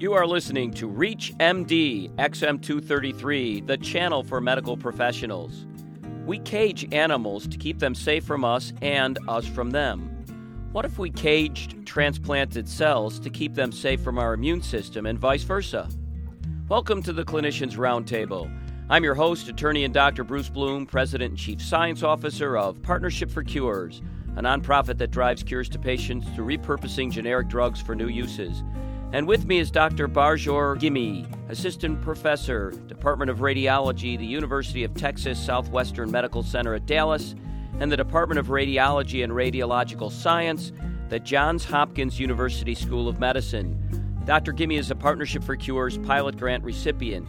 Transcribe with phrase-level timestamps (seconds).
[0.00, 5.66] You are listening to ReachMD XM233, the channel for medical professionals.
[6.24, 10.68] We cage animals to keep them safe from us and us from them.
[10.70, 15.18] What if we caged transplanted cells to keep them safe from our immune system and
[15.18, 15.88] vice versa?
[16.68, 18.48] Welcome to the Clinicians Roundtable.
[18.88, 20.22] I'm your host, attorney and Dr.
[20.22, 24.00] Bruce Bloom, President and Chief Science Officer of Partnership for Cures,
[24.36, 28.62] a nonprofit that drives cures to patients through repurposing generic drugs for new uses.
[29.10, 30.06] And with me is Dr.
[30.06, 36.84] Barjor Gimi, Assistant Professor, Department of Radiology, the University of Texas Southwestern Medical Center at
[36.84, 37.34] Dallas,
[37.80, 40.72] and the Department of Radiology and Radiological Science,
[41.08, 44.22] the Johns Hopkins University School of Medicine.
[44.26, 44.52] Dr.
[44.52, 47.26] Gimi is a Partnership for Cures pilot grant recipient.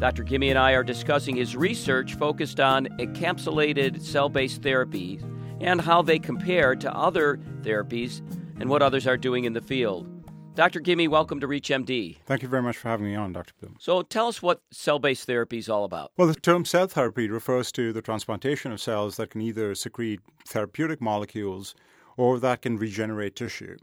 [0.00, 0.24] Dr.
[0.24, 5.22] Gimi and I are discussing his research focused on encapsulated cell based therapies
[5.60, 8.20] and how they compare to other therapies
[8.58, 10.13] and what others are doing in the field.
[10.54, 10.80] Dr.
[10.80, 12.18] Gimi, welcome to ReachMD.
[12.26, 13.52] Thank you very much for having me on, Dr.
[13.60, 13.74] Bloom.
[13.80, 16.12] So tell us what cell based therapy is all about.
[16.16, 20.20] Well, the term cell therapy refers to the transplantation of cells that can either secrete
[20.46, 21.74] therapeutic molecules
[22.16, 23.76] or that can regenerate tissue.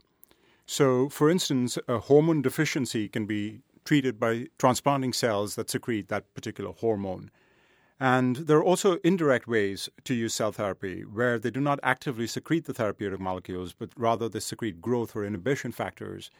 [0.64, 6.32] So, for instance, a hormone deficiency can be treated by transplanting cells that secrete that
[6.32, 7.30] particular hormone.
[8.00, 12.26] And there are also indirect ways to use cell therapy where they do not actively
[12.26, 16.30] secrete the therapeutic molecules, but rather they secrete growth or inhibition factors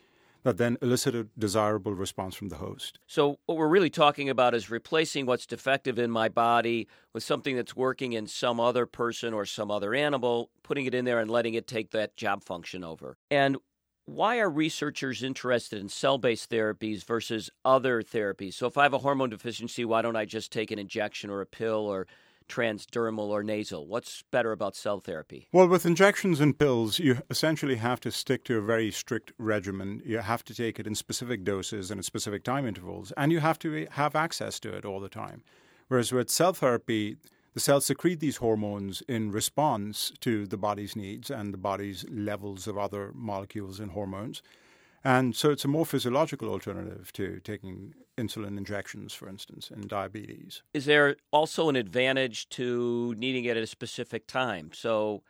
[0.42, 2.98] that then elicit a desirable response from the host.
[3.06, 7.56] So, what we're really talking about is replacing what's defective in my body with something
[7.56, 11.30] that's working in some other person or some other animal, putting it in there and
[11.30, 13.16] letting it take that job function over.
[13.30, 13.56] And
[14.04, 18.54] why are researchers interested in cell based therapies versus other therapies?
[18.54, 21.40] So, if I have a hormone deficiency, why don't I just take an injection or
[21.40, 22.06] a pill or
[22.52, 23.86] transdermal or nasal?
[23.86, 25.48] What's better about cell therapy?
[25.52, 30.02] Well, with injections and pills, you essentially have to stick to a very strict regimen.
[30.04, 33.40] You have to take it in specific doses and at specific time intervals, and you
[33.40, 35.42] have to have access to it all the time.
[35.88, 37.16] Whereas with cell therapy,
[37.54, 42.66] the cells secrete these hormones in response to the body's needs and the body's levels
[42.66, 44.42] of other molecules and hormones.
[45.04, 50.62] And so it's a more physiological alternative to taking insulin injections, for instance, in diabetes.
[50.72, 54.70] Is there also an advantage to needing it at a specific time?
[54.72, 55.22] So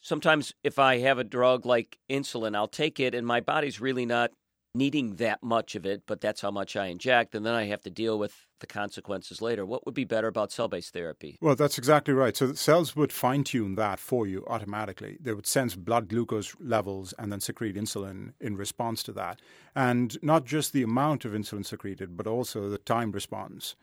[0.00, 4.06] sometimes if I have a drug like insulin, I'll take it and my body's really
[4.06, 4.32] not
[4.74, 7.82] needing that much of it, but that's how much I inject, and then I have
[7.82, 9.66] to deal with the consequences later.
[9.66, 11.36] What would be better about cell based therapy?
[11.40, 12.36] Well, that's exactly right.
[12.36, 15.18] So the cells would fine tune that for you automatically.
[15.20, 19.40] They would sense blood glucose levels and then secrete insulin in response to that.
[19.74, 23.76] And not just the amount of insulin secreted, but also the time response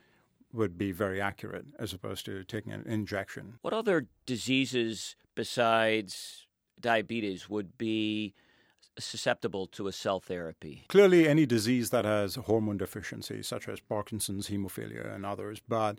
[0.52, 3.60] would be very accurate as opposed to taking an injection.
[3.62, 6.48] What other diseases besides
[6.80, 8.34] diabetes would be
[9.04, 10.84] susceptible to a cell therapy?
[10.88, 15.98] Clearly, any disease that has hormone deficiency, such as Parkinson's, hemophilia, and others, but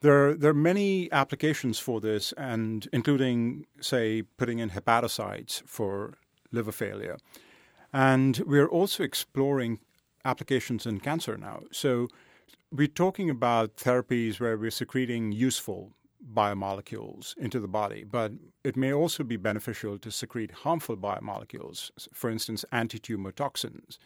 [0.00, 6.14] there, there are many applications for this, and including, say, putting in hepatocytes for
[6.52, 7.16] liver failure.
[7.92, 9.78] And we're also exploring
[10.24, 11.62] applications in cancer now.
[11.72, 12.08] So
[12.70, 15.92] we're talking about therapies where we're secreting useful
[16.32, 22.30] biomolecules into the body, but it may also be beneficial to secrete harmful biomolecules, for
[22.30, 23.98] instance, anti-tumor toxins.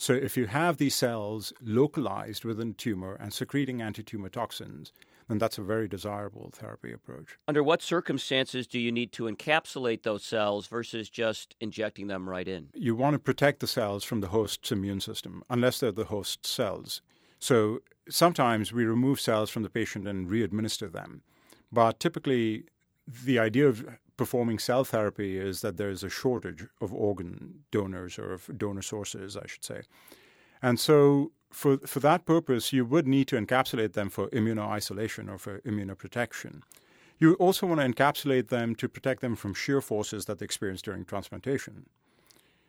[0.00, 4.92] So if you have these cells localized within tumor and secreting anti-tumor toxins,
[5.28, 7.36] then that's a very desirable therapy approach.
[7.48, 12.48] Under what circumstances do you need to encapsulate those cells versus just injecting them right
[12.48, 12.68] in?
[12.74, 16.46] You want to protect the cells from the host's immune system, unless they're the host
[16.46, 17.02] cells.
[17.40, 21.22] So sometimes we remove cells from the patient and re-administer them.
[21.70, 22.64] But typically,
[23.06, 23.86] the idea of
[24.16, 28.82] performing cell therapy is that there is a shortage of organ donors or of donor
[28.82, 29.82] sources, I should say.
[30.60, 35.38] And so, for, for that purpose, you would need to encapsulate them for immunoisolation or
[35.38, 36.60] for immunoprotection.
[37.18, 40.82] You also want to encapsulate them to protect them from shear forces that they experience
[40.82, 41.86] during transplantation.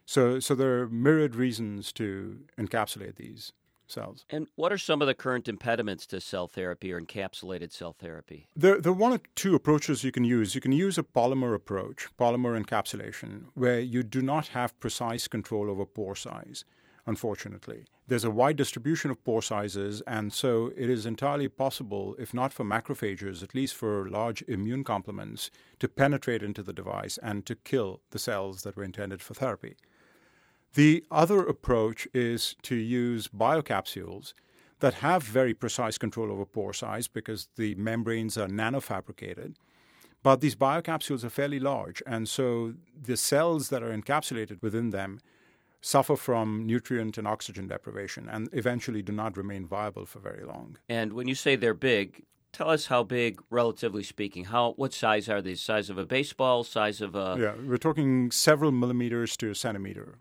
[0.06, 3.54] So, so there are myriad reasons to encapsulate these
[3.92, 4.26] cells.
[4.30, 8.48] And what are some of the current impediments to cell therapy or encapsulated cell therapy?
[8.56, 10.56] There, there are one or two approaches you can use.
[10.56, 15.70] You can use a polymer approach, polymer encapsulation, where you do not have precise control
[15.70, 16.66] over pore size,
[17.06, 17.86] unfortunately.
[18.08, 22.52] There's a wide distribution of pore sizes, and so it is entirely possible, if not
[22.52, 27.54] for macrophages, at least for large immune complements, to penetrate into the device and to
[27.54, 29.76] kill the cells that were intended for therapy.
[30.74, 34.34] The other approach is to use biocapsules
[34.80, 39.56] that have very precise control over pore size because the membranes are nanofabricated.
[40.22, 45.20] But these biocapsules are fairly large, and so the cells that are encapsulated within them
[45.82, 50.78] suffer from nutrient and oxygen deprivation and eventually do not remain viable for very long.
[50.90, 54.46] And when you say they're big, tell us how big, relatively speaking.
[54.46, 55.62] How what size are these?
[55.62, 56.66] Size of a baseball?
[56.66, 57.38] Size of a?
[57.40, 60.20] Yeah, we're talking several millimeters to a centimeter.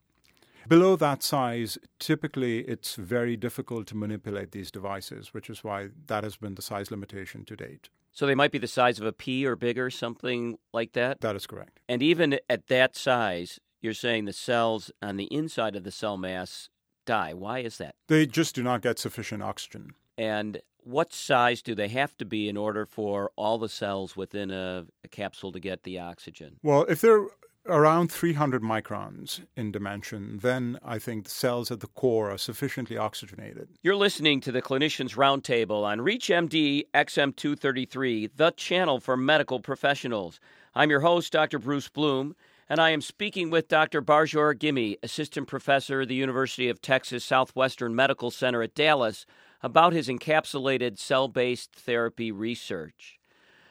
[0.69, 6.25] Below that size, typically it's very difficult to manipulate these devices, which is why that
[6.25, 7.89] has been the size limitation to date.
[8.13, 11.23] So they might be the size of a pea or bigger, something like that?
[11.23, 11.81] That is correct.
[11.89, 16.19] And even at that size, you're saying the cells on the inside of the cell
[16.19, 16.69] mass
[17.07, 17.33] die.
[17.33, 17.95] Why is that?
[18.09, 19.95] They just do not get sufficient oxygen.
[20.19, 24.51] And what size do they have to be in order for all the cells within
[24.51, 26.59] a, a capsule to get the oxygen?
[26.63, 27.27] Well, if they're
[27.69, 32.97] around 300 microns in dimension, then I think the cells at the core are sufficiently
[32.97, 33.69] oxygenated.
[33.83, 40.41] You're listening to the Clinicians Roundtable on ReachMD XM233, the channel for medical professionals.
[40.75, 41.59] I'm your host, Dr.
[41.59, 42.35] Bruce Bloom,
[42.69, 44.03] and I am speaking with Dr.
[44.03, 49.27] Barjor Gimi, Assistant Professor at the University of Texas Southwestern Medical Center at Dallas,
[49.63, 53.19] about his encapsulated cell based therapy research.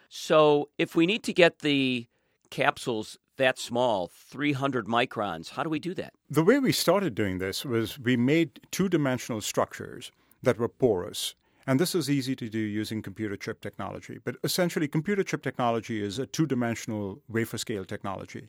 [0.09, 2.07] So, if we need to get the
[2.49, 6.13] capsules that small, 300 microns, how do we do that?
[6.29, 10.11] The way we started doing this was we made two dimensional structures
[10.43, 11.35] that were porous.
[11.65, 14.19] And this is easy to do using computer chip technology.
[14.23, 18.47] But essentially, computer chip technology is a two dimensional wafer scale technology.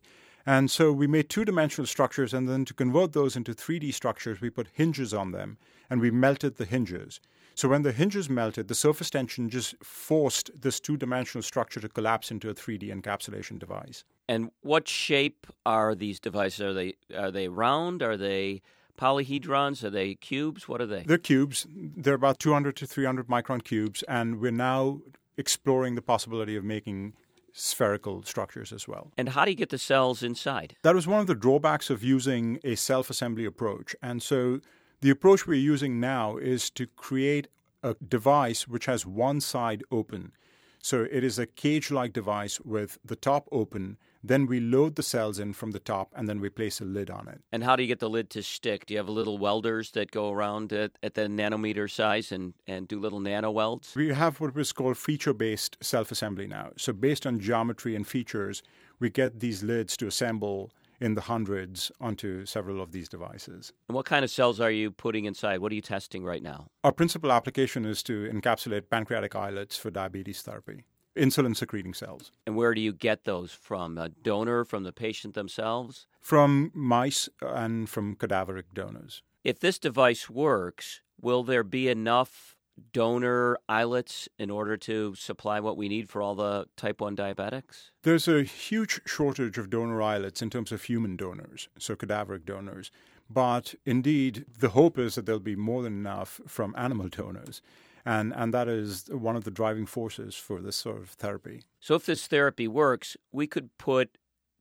[0.48, 4.40] And so we made two dimensional structures, and then to convert those into 3D structures,
[4.40, 5.58] we put hinges on them
[5.90, 7.20] and we melted the hinges.
[7.54, 11.88] So when the hinges melted, the surface tension just forced this two dimensional structure to
[11.90, 14.04] collapse into a 3D encapsulation device.
[14.26, 16.62] And what shape are these devices?
[16.62, 18.02] Are they are they round?
[18.02, 18.62] Are they
[18.98, 19.84] polyhedrons?
[19.84, 20.66] Are they cubes?
[20.66, 21.02] What are they?
[21.02, 21.66] They're cubes.
[21.68, 25.00] They're about 200 to 300 micron cubes, and we're now
[25.36, 27.12] exploring the possibility of making
[27.58, 29.10] spherical structures as well.
[29.18, 30.76] And how do you get the cells inside?
[30.82, 33.96] That was one of the drawbacks of using a self assembly approach.
[34.02, 34.60] And so
[35.00, 37.48] the approach we're using now is to create
[37.82, 40.32] a device which has one side open.
[40.80, 43.98] So it is a cage like device with the top open.
[44.22, 47.10] Then we load the cells in from the top and then we place a lid
[47.10, 47.40] on it.
[47.52, 48.86] And how do you get the lid to stick?
[48.86, 52.88] Do you have little welders that go around at, at the nanometer size and, and
[52.88, 53.94] do little nano welds?
[53.94, 56.70] We have what was called feature based self assembly now.
[56.76, 58.62] So, based on geometry and features,
[58.98, 63.72] we get these lids to assemble in the hundreds onto several of these devices.
[63.88, 65.60] And what kind of cells are you putting inside?
[65.60, 66.66] What are you testing right now?
[66.82, 70.84] Our principal application is to encapsulate pancreatic islets for diabetes therapy,
[71.18, 72.32] insulin secreting cells.
[72.46, 73.98] And where do you get those from?
[73.98, 76.06] A donor, from the patient themselves?
[76.20, 79.22] From mice and from cadaveric donors.
[79.44, 82.56] If this device works, will there be enough
[82.92, 87.90] donor islets in order to supply what we need for all the type 1 diabetics?
[88.02, 92.90] There's a huge shortage of donor islets in terms of human donors, so cadaveric donors.
[93.30, 97.60] But indeed, the hope is that there'll be more than enough from animal donors.
[98.04, 101.62] And, and that is one of the driving forces for this sort of therapy.
[101.80, 104.18] So, if this therapy works, we could put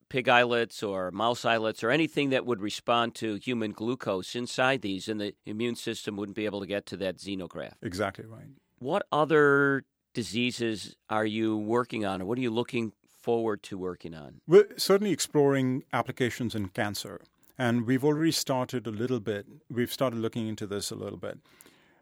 [0.10, 5.08] pig islets or mouse islets or anything that would respond to human glucose inside these,
[5.08, 7.74] and the immune system wouldn't be able to get to that xenograft.
[7.82, 8.48] Exactly right.
[8.80, 14.14] What other diseases are you working on, or what are you looking forward to working
[14.16, 14.42] on?
[14.48, 17.22] We're certainly exploring applications in cancer,
[17.58, 19.46] and we've already started a little bit.
[19.70, 21.40] We've started looking into this a little bit.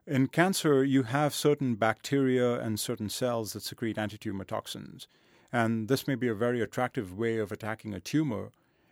[0.07, 5.07] In cancer, you have certain bacteria and certain cells that secrete antitumor toxins.
[5.51, 8.51] And this may be a very attractive way of attacking a tumor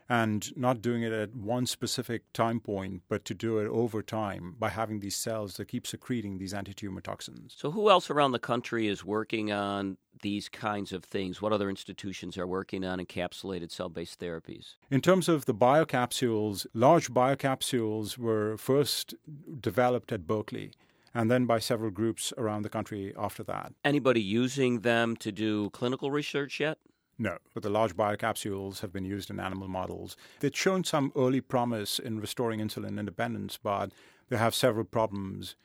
[0.09, 4.55] and not doing it at one specific time point, but to do it over time
[4.57, 7.53] by having these cells that keep secreting these anti-tumor toxins.
[7.57, 11.41] So, who else around the country is working on these kinds of things?
[11.41, 14.75] What other institutions are working on encapsulated cell based therapies?
[14.89, 19.13] In terms of the biocapsules, large biocapsules were first
[19.61, 20.71] developed at Berkeley
[21.13, 23.73] and then by several groups around the country after that.
[23.83, 26.77] Anybody using them to do clinical research yet?
[27.19, 30.17] No, but the large biocapsules have been used in animal models.
[30.39, 33.91] They've shown some early promise in restoring insulin independence, but
[34.29, 35.55] they have several problems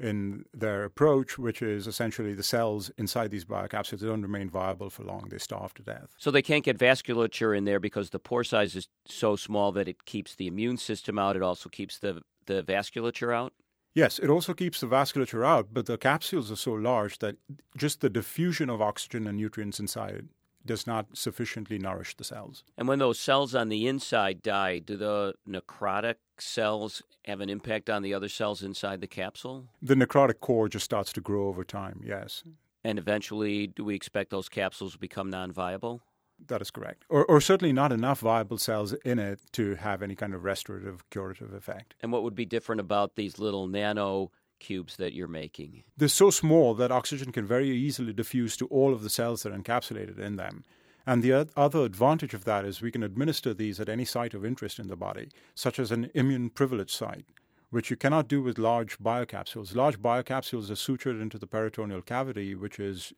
[0.00, 5.02] in their approach, which is essentially the cells inside these biocapsules don't remain viable for
[5.02, 5.28] long.
[5.28, 6.14] They starve to death.
[6.18, 9.88] So they can't get vasculature in there because the pore size is so small that
[9.88, 11.36] it keeps the immune system out.
[11.36, 13.52] It also keeps the, the vasculature out?
[13.98, 17.34] Yes, it also keeps the vasculature out, but the capsules are so large that
[17.76, 20.28] just the diffusion of oxygen and nutrients inside
[20.64, 22.62] does not sufficiently nourish the cells.
[22.76, 27.90] And when those cells on the inside die, do the necrotic cells have an impact
[27.90, 29.66] on the other cells inside the capsule?
[29.82, 32.44] The necrotic core just starts to grow over time, yes.
[32.84, 36.02] And eventually, do we expect those capsules to become non viable?
[36.46, 37.04] That is correct.
[37.08, 41.08] Or, or certainly not enough viable cells in it to have any kind of restorative,
[41.10, 41.94] curative effect.
[42.00, 44.30] And what would be different about these little nano
[44.60, 45.84] cubes that you're making?
[45.96, 49.52] They're so small that oxygen can very easily diffuse to all of the cells that
[49.52, 50.64] are encapsulated in them.
[51.06, 54.44] And the other advantage of that is we can administer these at any site of
[54.44, 57.24] interest in the body, such as an immune privileged site,
[57.70, 59.74] which you cannot do with large biocapsules.
[59.74, 63.14] Large biocapsules are sutured into the peritoneal cavity, which is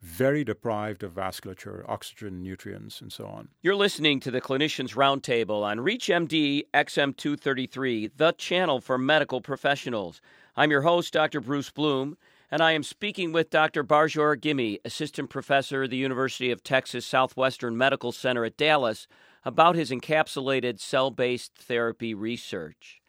[0.00, 3.48] very deprived of vasculature, oxygen, nutrients, and so on.
[3.60, 10.20] You're listening to the Clinicians Roundtable on ReachMD XM233, the channel for medical professionals.
[10.56, 11.40] I'm your host, Dr.
[11.40, 12.16] Bruce Bloom,
[12.50, 13.84] and I am speaking with Dr.
[13.84, 19.06] Barjor Gimi, Assistant Professor at the University of Texas Southwestern Medical Center at Dallas,
[19.44, 22.99] about his encapsulated cell based therapy research.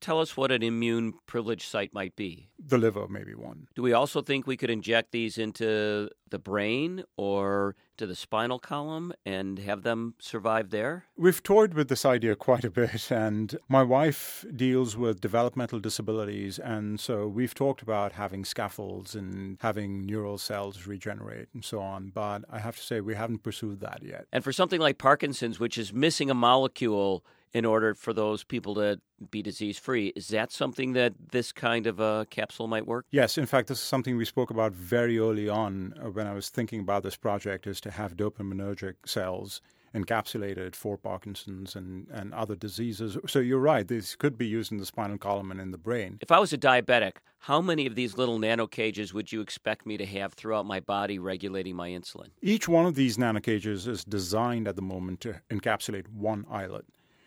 [0.00, 2.48] Tell us what an immune privileged site might be.
[2.58, 3.68] The liver, maybe one.
[3.74, 8.58] Do we also think we could inject these into the brain or to the spinal
[8.58, 11.04] column and have them survive there?
[11.16, 16.58] We've toyed with this idea quite a bit, and my wife deals with developmental disabilities,
[16.58, 22.10] and so we've talked about having scaffolds and having neural cells regenerate and so on,
[22.14, 24.26] but I have to say we haven't pursued that yet.
[24.32, 27.24] And for something like Parkinson's, which is missing a molecule
[27.56, 30.12] in order for those people to be disease free.
[30.14, 33.06] Is that something that this kind of a capsule might work?
[33.10, 33.38] Yes.
[33.38, 36.50] In fact, this is something we spoke about very early on uh, when I was
[36.50, 39.62] thinking about this project is to have dopaminergic cells
[39.94, 43.16] encapsulated for Parkinson's and, and other diseases.
[43.26, 46.18] So you're right, these could be used in the spinal column and in the brain.
[46.20, 49.86] If I was a diabetic, how many of these little nano cages would you expect
[49.86, 52.28] me to have throughout my body regulating my insulin?
[52.42, 56.84] Each one of these nano cages is designed at the moment to encapsulate one islet.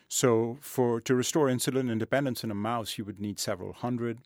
[0.10, 4.18] So, for to restore insulin independence in a mouse, you would need several hundred,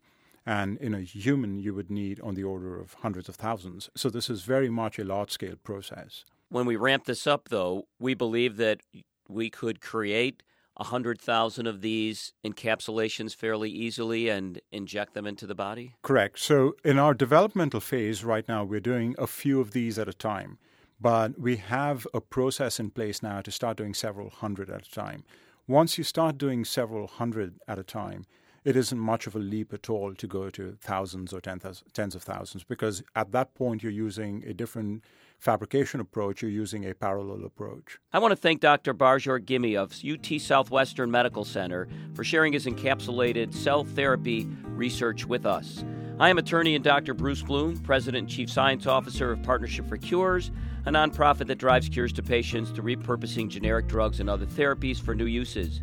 [0.46, 3.90] and in a human, you would need on the order of hundreds of thousands.
[3.94, 6.24] So, this is very much a large scale process.
[6.48, 8.80] When we ramp this up, though, we believe that
[9.28, 10.42] we could create
[10.78, 15.96] 100,000 of these encapsulations fairly easily and inject them into the body?
[16.02, 16.40] Correct.
[16.40, 20.13] So, in our developmental phase right now, we're doing a few of these at a
[20.13, 20.60] time.
[21.02, 24.90] But we have a process in place now to start doing several hundred at a
[24.90, 25.25] time.
[25.67, 28.25] Once you start doing several hundred at a time,
[28.63, 32.24] it isn't much of a leap at all to go to thousands or tens of
[32.24, 35.03] thousands because at that point you're using a different
[35.39, 38.00] fabrication approach, you're using a parallel approach.
[38.13, 38.93] I want to thank Dr.
[38.93, 45.46] Barjor Gimi of UT Southwestern Medical Center for sharing his encapsulated cell therapy research with
[45.46, 45.84] us.
[46.20, 47.13] I am attorney and Dr.
[47.13, 50.51] Bruce Bloom, President and Chief Science Officer of Partnership for Cures
[50.86, 55.15] a nonprofit that drives cures to patients through repurposing generic drugs and other therapies for
[55.15, 55.82] new uses.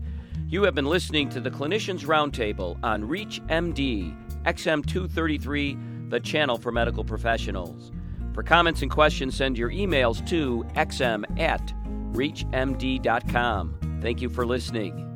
[0.50, 7.04] You have been listening to the Clinicians Roundtable on ReachMD XM233, the channel for medical
[7.04, 7.92] professionals.
[8.34, 11.72] For comments and questions, send your emails to xm at
[12.12, 14.00] reachmd.com.
[14.02, 15.09] Thank you for listening.